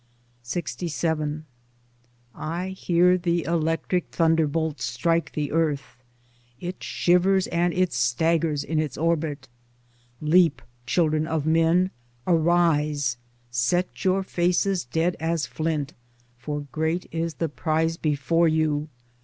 LXVII 0.43 1.43
I 2.33 2.69
hear 2.69 3.19
the 3.19 3.43
electric 3.43 4.07
thunderbolt 4.09 4.81
strike 4.81 5.31
the 5.33 5.51
earth. 5.51 6.03
It 6.59 6.81
shivers 6.83 7.45
and 7.45 7.71
it 7.71 7.93
staggers 7.93 8.63
in 8.63 8.79
its 8.79 8.97
orbit. 8.97 9.47
Leap, 10.19 10.63
children 10.87 11.27
of 11.27 11.45
men, 11.45 11.91
arise! 12.25 13.17
Set 13.51 14.03
your 14.03 14.23
faces 14.23 14.85
dead 14.85 15.15
as 15.19 15.45
flint. 15.45 15.93
For 16.35 16.61
great 16.71 17.07
is 17.11 17.35
the 17.35 17.47
prize 17.47 17.97
before 17.97 18.47
you. 18.47 18.89